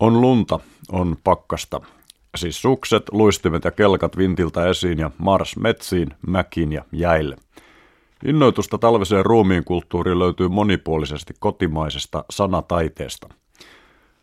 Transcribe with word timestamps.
On 0.00 0.20
lunta, 0.20 0.60
on 0.92 1.16
pakkasta. 1.24 1.80
Siis 2.36 2.62
sukset, 2.62 3.02
luistimet 3.12 3.64
ja 3.64 3.70
kelkat 3.70 4.16
vintiltä 4.16 4.68
esiin 4.68 4.98
ja 4.98 5.10
mars 5.18 5.56
metsiin, 5.56 6.08
mäkiin 6.26 6.72
ja 6.72 6.84
jäille. 6.92 7.36
Innoitusta 8.26 8.78
talviseen 8.78 9.26
ruumiin 9.26 9.64
kulttuuriin 9.64 10.18
löytyy 10.18 10.48
monipuolisesti 10.48 11.34
kotimaisesta 11.38 12.24
sanataiteesta. 12.30 13.28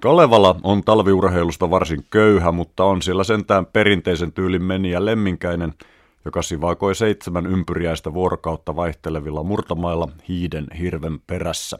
Kalevala 0.00 0.56
on 0.62 0.82
talviurheilusta 0.84 1.70
varsin 1.70 2.04
köyhä, 2.10 2.52
mutta 2.52 2.84
on 2.84 3.02
siellä 3.02 3.24
sentään 3.24 3.66
perinteisen 3.66 4.32
tyylin 4.32 4.62
meniä 4.62 5.04
lemminkäinen, 5.04 5.74
joka 6.24 6.42
sivakoi 6.42 6.94
seitsemän 6.94 7.46
ympyriäistä 7.46 8.14
vuorokautta 8.14 8.76
vaihtelevilla 8.76 9.42
murtamailla 9.42 10.08
hiiden 10.28 10.66
hirven 10.78 11.20
perässä. 11.26 11.78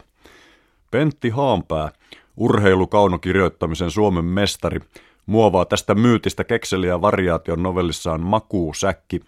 Pentti 0.90 1.30
Haanpää, 1.30 1.90
urheilukaunokirjoittamisen 2.36 3.90
Suomen 3.90 4.24
mestari, 4.24 4.80
muovaa 5.26 5.64
tästä 5.64 5.94
myytistä 5.94 6.44
kekseliä 6.44 7.00
variaation 7.00 7.62
novellissaan 7.62 8.20
Makuu 8.20 8.74
säkki, 8.74 9.20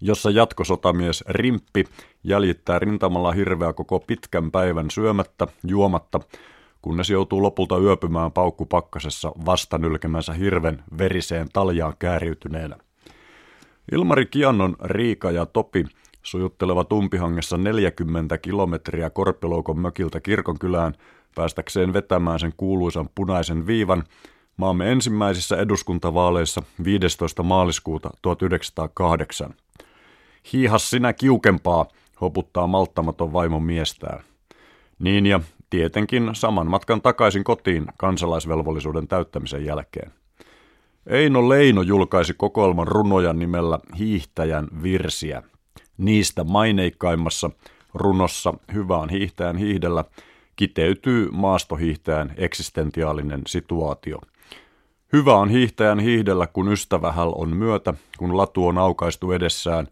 jossa 0.00 0.30
jatkosotamies 0.30 1.24
Rimppi 1.28 1.84
jäljittää 2.24 2.78
rintamalla 2.78 3.32
hirveä 3.32 3.72
koko 3.72 4.00
pitkän 4.00 4.50
päivän 4.50 4.90
syömättä, 4.90 5.46
juomatta, 5.66 6.20
kunnes 6.82 7.10
joutuu 7.10 7.42
lopulta 7.42 7.78
yöpymään 7.78 8.32
paukkupakkasessa 8.32 9.32
vastanylkemänsä 9.46 10.32
hirven 10.32 10.82
veriseen 10.98 11.48
taljaan 11.52 11.94
kääriytyneenä. 11.98 12.76
Ilmari 13.92 14.26
Kiannon 14.26 14.76
Riika 14.84 15.30
ja 15.30 15.46
Topi 15.46 15.84
sujuttelevat 16.22 16.92
umpihangessa 16.92 17.56
40 17.56 18.38
kilometriä 18.38 19.10
Korppiloukon 19.10 19.78
mökiltä 19.78 20.20
kirkonkylään 20.20 20.94
päästäkseen 21.36 21.92
vetämään 21.92 22.40
sen 22.40 22.52
kuuluisan 22.56 23.08
punaisen 23.14 23.66
viivan 23.66 24.04
maamme 24.56 24.92
ensimmäisissä 24.92 25.56
eduskuntavaaleissa 25.56 26.62
15. 26.84 27.42
maaliskuuta 27.42 28.10
1908. 28.22 29.54
Hiihas 30.52 30.90
sinä 30.90 31.12
kiukempaa, 31.12 31.86
hoputtaa 32.20 32.66
malttamaton 32.66 33.32
vaimo 33.32 33.60
miestään. 33.60 34.20
Niin 34.98 35.26
ja 35.26 35.40
tietenkin 35.70 36.30
saman 36.32 36.66
matkan 36.66 37.02
takaisin 37.02 37.44
kotiin 37.44 37.86
kansalaisvelvollisuuden 37.96 39.08
täyttämisen 39.08 39.64
jälkeen. 39.64 40.12
Eino 41.06 41.48
Leino 41.48 41.82
julkaisi 41.82 42.34
kokoelman 42.34 42.88
runoja 42.88 43.32
nimellä 43.32 43.78
Hiihtäjän 43.98 44.68
virsiä. 44.82 45.42
Niistä 45.98 46.44
maineikkaimmassa 46.44 47.50
runossa 47.94 48.54
Hyvään 48.74 49.08
hiihtäjän 49.08 49.56
hiihdellä 49.56 50.04
kiteytyy 50.56 51.28
maastohiihtäjän 51.32 52.34
eksistentiaalinen 52.36 53.42
situaatio. 53.46 54.18
Hyvä 55.12 55.36
on 55.36 55.48
hiihtäjän 55.48 55.98
hiihdellä, 55.98 56.46
kun 56.46 56.72
ystävähäl 56.72 57.32
on 57.34 57.56
myötä, 57.56 57.94
kun 58.18 58.36
latu 58.36 58.66
on 58.66 58.78
aukaistu 58.78 59.32
edessään, 59.32 59.88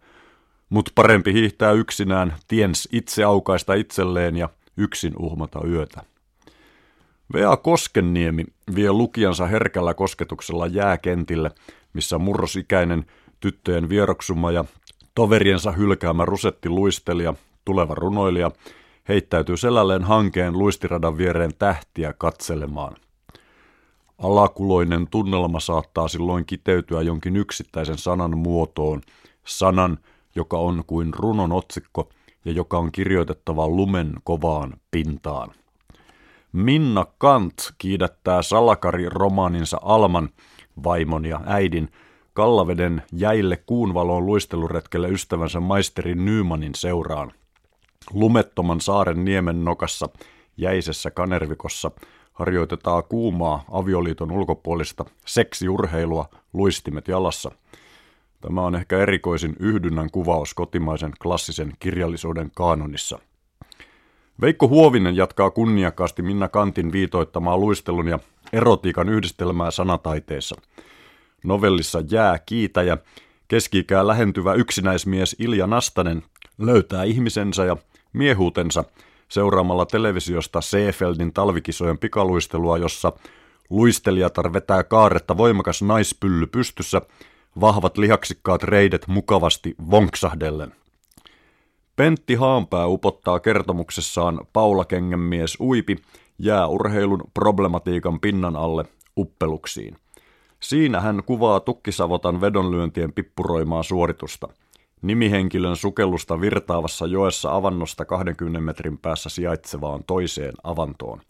mutta 0.69 0.93
parempi 0.95 1.33
hiihtää 1.33 1.73
yksinään, 1.73 2.35
tiens 2.49 2.89
itse 2.93 3.25
aukaista 3.25 3.75
itselleen 3.75 4.37
ja 4.37 4.49
yksin 4.77 5.13
uhmata 5.19 5.61
yötä. 5.67 6.03
Vea 7.33 7.57
Koskenniemi 7.57 8.45
vie 8.75 8.93
lukijansa 8.93 9.47
herkällä 9.47 9.95
kosketuksella 9.95 10.67
jääkentille, 10.67 11.51
missä 11.93 12.19
murrosikäinen 12.19 13.07
tyttöjen 13.41 13.89
vieroksuma 13.89 14.53
ja 14.53 14.65
toveriensa 15.15 15.73
hylkäämä 15.73 16.25
rusetti 16.25 16.69
luistelija, 16.69 17.35
tuleva 17.65 17.95
runoilija, 17.95 18.51
heittäytyy 19.09 19.57
selälleen 19.57 20.03
hankeen 20.03 20.59
luistiradan 20.59 21.19
viereen 21.19 21.55
tähtiä 21.59 22.13
katselemaan. 22.13 22.97
Alakuloinen 24.19 25.09
tunnelma 25.11 25.61
saattaa 25.61 26.09
silloin 26.09 26.47
kiteytyä 26.47 27.03
jonkin 27.03 27.37
yksittäisen 27.37 27.99
sanan 27.99 28.39
muotoon, 28.39 29.01
sanan, 29.47 29.99
joka 30.35 30.59
on 30.59 30.85
kuin 30.87 31.15
runon 31.15 31.53
otsikko 31.53 32.09
ja 32.45 32.53
joka 32.53 32.79
on 32.79 32.93
kirjoitettava 32.93 33.69
lumen 33.69 34.13
kovaan 34.25 34.73
pintaan. 34.91 35.51
Minna 36.53 37.07
Kant 37.19 37.55
kiidättää 37.79 38.43
salakari-romaaninsa 38.43 39.79
Alman, 39.83 40.29
vaimon 40.85 41.25
ja 41.25 41.41
äidin, 41.47 41.89
Kallaveden 42.33 43.03
jäille 43.13 43.57
kuunvaloon 43.57 44.27
luisteluretkelle 44.27 45.09
ystävänsä 45.09 45.61
maisteri 45.61 46.15
Nymanin 46.15 46.75
seuraan. 46.75 47.33
Lumettoman 48.13 48.81
saaren 48.81 49.25
niemen 49.25 49.65
nokassa, 49.65 50.09
jäisessä 50.57 51.11
kanervikossa, 51.11 51.91
harjoitetaan 52.33 53.05
kuumaa 53.05 53.65
avioliiton 53.71 54.33
ulkopuolista 54.33 55.05
seksiurheilua 55.27 56.29
luistimet 56.53 57.09
jalassa. 57.09 57.51
Tämä 58.41 58.63
on 58.63 58.75
ehkä 58.75 58.99
erikoisin 58.99 59.57
yhdynnän 59.59 60.11
kuvaus 60.11 60.55
kotimaisen 60.55 61.13
klassisen 61.23 61.73
kirjallisuuden 61.79 62.51
kaanonissa– 62.55 63.19
Veikko 64.41 64.69
Huovinen 64.69 65.17
jatkaa 65.17 65.51
kunniakkaasti 65.51 66.23
Minna 66.23 66.49
Kantin 66.49 66.93
viitoittamaa 66.93 67.59
luistelun 67.59 68.09
ja 68.09 68.19
erotiikan 68.53 69.09
yhdistelmää 69.09 69.71
sanataiteessa. 69.71 70.57
Novellissa 71.45 72.03
Jää 72.11 72.39
kiitäjä, 72.39 72.99
keski 73.49 73.87
lähentyvä 74.03 74.55
yksinäismies 74.55 75.37
Ilja 75.39 75.67
Nastanen 75.67 76.23
löytää 76.59 77.05
ihmisensä 77.05 77.65
ja 77.65 77.77
miehuutensa 78.13 78.85
seuraamalla 79.29 79.87
televisiosta 79.87 80.61
Seefeldin 80.61 81.33
talvikisojen 81.33 81.99
pikaluistelua, 81.99 82.79
jossa 82.79 83.13
luistelijatar 83.71 84.53
vetää 84.53 84.85
kaaretta 84.85 85.37
voimakas 85.37 85.83
naispylly 85.83 86.47
pystyssä, 86.47 87.03
vahvat 87.61 87.99
lihaksikkaat 87.99 88.63
reidet 88.63 89.09
mukavasti 89.09 89.75
vonksahdellen. 89.91 90.73
Pentti 91.97 92.35
Haanpää 92.35 92.87
upottaa 92.87 93.41
kertomuksessaan 93.41 94.41
Paula 94.53 94.85
Kengenmies 94.85 95.57
uipi 95.61 95.97
jääurheilun 96.39 97.23
problematiikan 97.35 98.21
pinnan 98.21 98.57
alle 98.57 98.85
uppeluksiin. 99.17 99.97
Siinä 100.61 101.01
hän 101.01 101.23
kuvaa 101.27 101.61
tukkisavotan 101.61 102.41
vedonlyöntien 102.41 103.13
pippuroimaa 103.13 103.83
suoritusta. 103.83 104.49
Nimihenkilön 105.05 105.77
sukellusta 105.77 106.41
virtaavassa 106.41 107.07
joessa 107.07 107.57
avannosta 107.57 108.05
20 108.05 108.61
metrin 108.61 108.99
päässä 108.99 109.29
sijaitsevaan 109.29 110.05
toiseen 110.05 110.53
avantoon. 110.63 111.21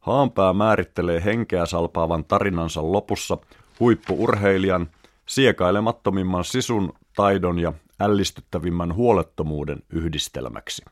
Haanpää 0.00 0.52
määrittelee 0.52 1.24
henkeä 1.24 1.66
salpaavan 1.66 2.24
tarinansa 2.24 2.92
lopussa 2.92 3.38
huippuurheilijan, 3.80 4.88
siekailemattomimman 5.26 6.44
sisun, 6.44 6.92
taidon 7.16 7.58
ja 7.58 7.72
ällistyttävimmän 8.00 8.94
huolettomuuden 8.94 9.82
yhdistelmäksi. 9.90 10.84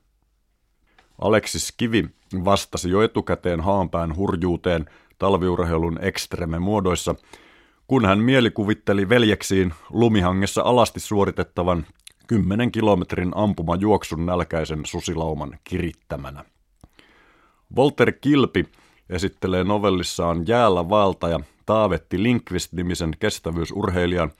Aleksis 1.20 1.74
Kivi 1.76 2.08
vastasi 2.44 2.90
jo 2.90 3.02
etukäteen 3.02 3.60
haanpään 3.60 4.16
hurjuuteen 4.16 4.86
talviurheilun 5.18 5.98
ekstreme 6.02 6.58
muodoissa, 6.58 7.14
kun 7.86 8.04
hän 8.04 8.18
mielikuvitteli 8.18 9.08
veljeksiin 9.08 9.74
lumihangessa 9.90 10.62
alasti 10.62 11.00
suoritettavan 11.00 11.86
10 12.32 12.72
kilometrin 12.72 13.32
ampumajuoksun 13.34 14.26
nälkäisen 14.26 14.80
susilauman 14.86 15.58
kirittämänä. 15.64 16.44
Walter 17.76 18.12
Kilpi 18.12 18.64
esittelee 19.10 19.64
novellissaan 19.64 20.46
Jäällä 20.46 20.88
vaeltaja 20.88 21.40
Taavetti 21.66 22.22
Linkvist-nimisen 22.22 23.10
kestävyysurheilijan, 23.18 24.32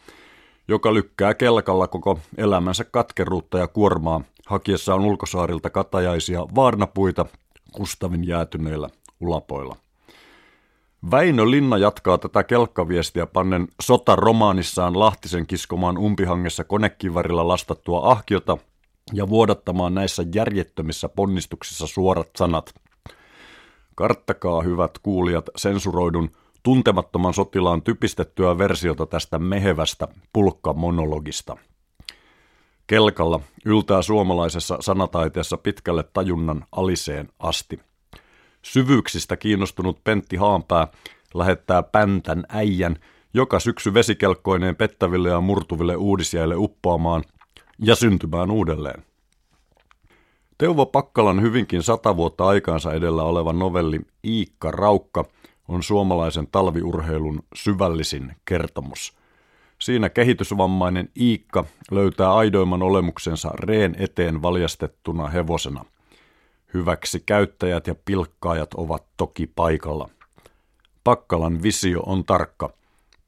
joka 0.68 0.94
lykkää 0.94 1.34
kelkalla 1.34 1.88
koko 1.88 2.18
elämänsä 2.36 2.84
katkeruutta 2.84 3.58
ja 3.58 3.66
kuormaa 3.66 4.20
hakiessaan 4.46 5.00
ulkosaarilta 5.00 5.70
katajaisia 5.70 6.40
vaarnapuita 6.54 7.26
Kustavin 7.72 8.26
jäätyneillä 8.26 8.88
ulapoilla. 9.20 9.76
Väinö 11.10 11.50
Linna 11.50 11.78
jatkaa 11.78 12.18
tätä 12.18 12.44
kelkkaviestiä 12.44 13.26
pannen 13.26 13.68
sotaromaanissaan 13.80 14.98
Lahtisen 14.98 15.46
kiskomaan 15.46 15.98
umpihangessa 15.98 16.64
konekivarilla 16.64 17.48
lastattua 17.48 18.10
ahkiota 18.10 18.58
ja 19.12 19.28
vuodattamaan 19.28 19.94
näissä 19.94 20.24
järjettömissä 20.34 21.08
ponnistuksissa 21.08 21.86
suorat 21.86 22.28
sanat. 22.36 22.74
Karttakaa 23.94 24.62
hyvät 24.62 24.90
kuulijat 25.02 25.46
sensuroidun 25.56 26.30
tuntemattoman 26.62 27.34
sotilaan 27.34 27.82
typistettyä 27.82 28.58
versiota 28.58 29.06
tästä 29.06 29.38
mehevästä 29.38 30.08
pulkkamonologista. 30.32 31.56
Kelkalla 32.86 33.40
yltää 33.64 34.02
suomalaisessa 34.02 34.78
sanataiteessa 34.80 35.56
pitkälle 35.56 36.04
tajunnan 36.12 36.64
aliseen 36.72 37.28
asti. 37.38 37.80
Syvyyksistä 38.62 39.36
kiinnostunut 39.36 40.04
Pentti 40.04 40.36
Haanpää 40.36 40.88
lähettää 41.34 41.82
Päntän 41.82 42.44
äijän 42.48 42.96
joka 43.34 43.60
syksy 43.60 43.94
vesikelkkoineen 43.94 44.76
pettäville 44.76 45.28
ja 45.28 45.40
murtuville 45.40 45.96
uudisjäille 45.96 46.56
uppoamaan 46.56 47.24
ja 47.78 47.94
syntymään 47.94 48.50
uudelleen. 48.50 49.02
Teuvo 50.58 50.86
Pakkalan 50.86 51.42
hyvinkin 51.42 51.82
sata 51.82 52.16
vuotta 52.16 52.46
aikaansa 52.46 52.92
edellä 52.92 53.22
oleva 53.22 53.52
novelli 53.52 54.00
Iikka 54.24 54.70
Raukka– 54.70 55.24
on 55.68 55.82
suomalaisen 55.82 56.48
talviurheilun 56.52 57.42
syvällisin 57.54 58.36
kertomus. 58.44 59.16
Siinä 59.78 60.08
kehitysvammainen 60.08 61.08
Iikka 61.20 61.64
löytää 61.90 62.34
aidoimman 62.34 62.82
olemuksensa 62.82 63.50
reen 63.54 63.96
eteen 63.98 64.42
valjastettuna 64.42 65.28
hevosena. 65.28 65.84
Hyväksi 66.74 67.22
käyttäjät 67.26 67.86
ja 67.86 67.94
pilkkaajat 68.04 68.74
ovat 68.74 69.04
toki 69.16 69.46
paikalla. 69.46 70.08
Pakkalan 71.04 71.62
visio 71.62 72.00
on 72.06 72.24
tarkka. 72.24 72.72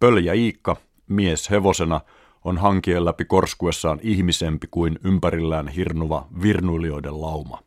Pöljä 0.00 0.32
Iikka, 0.32 0.76
mies 1.08 1.50
hevosena, 1.50 2.00
on 2.44 2.58
hankien 2.58 3.04
läpi 3.04 3.24
korskuessaan 3.24 3.98
ihmisempi 4.02 4.66
kuin 4.70 4.98
ympärillään 5.04 5.68
hirnuva 5.68 6.28
virnuilijoiden 6.42 7.20
lauma. 7.20 7.62